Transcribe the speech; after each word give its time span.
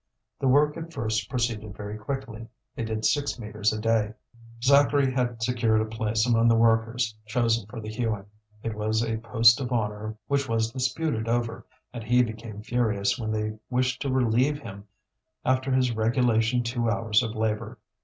The 0.39 0.47
work 0.47 0.77
at 0.77 0.91
first 0.91 1.29
proceeded 1.29 1.75
very 1.77 1.95
quickly; 1.95 2.47
they 2.75 2.83
did 2.83 3.05
six 3.05 3.37
metres 3.37 3.71
a 3.71 3.79
day. 3.79 4.13
Zacharie 4.63 5.13
had 5.13 5.43
secured 5.43 5.79
a 5.79 5.85
place 5.85 6.25
among 6.25 6.47
the 6.47 6.55
workers 6.55 7.15
chosen 7.27 7.67
for 7.67 7.79
the 7.79 7.87
hewing. 7.89 8.25
It 8.63 8.73
was 8.73 9.03
a 9.03 9.17
post 9.19 9.61
of 9.61 9.71
honour 9.71 10.17
which 10.25 10.49
was 10.49 10.71
disputed 10.71 11.27
over, 11.27 11.67
and 11.93 12.03
he 12.03 12.23
became 12.23 12.63
furious 12.63 13.19
when 13.19 13.31
they 13.31 13.59
wished 13.69 14.01
to 14.01 14.09
relieve 14.11 14.57
him 14.57 14.85
after 15.45 15.71
his 15.71 15.95
regulation 15.95 16.63
two 16.63 16.89
hours 16.89 17.21
of 17.21 17.35
labour. 17.35 17.77